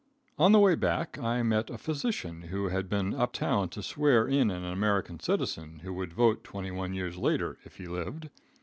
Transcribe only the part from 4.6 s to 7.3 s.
American citizen who would vote twenty one years